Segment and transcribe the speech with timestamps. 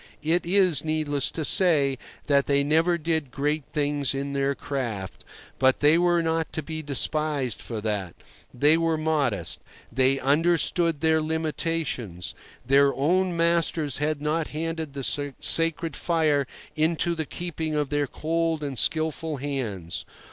[0.23, 5.23] It is needless to say that they never did great things in their craft;
[5.59, 8.15] but they were not to be despised for that.
[8.51, 9.59] They were modest;
[9.91, 12.33] they understood their limitations.
[12.65, 18.63] Their own masters had not handed the sacred fire into the keeping of their cold
[18.63, 20.03] and skilful hands.